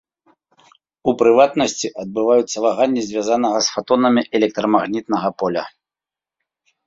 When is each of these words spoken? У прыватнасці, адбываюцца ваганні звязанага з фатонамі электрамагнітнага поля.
У 1.11 1.13
прыватнасці, 1.19 1.87
адбываюцца 2.03 2.57
ваганні 2.65 3.01
звязанага 3.09 3.57
з 3.65 3.73
фатонамі 3.75 4.21
электрамагнітнага 4.39 5.29
поля. 5.43 5.63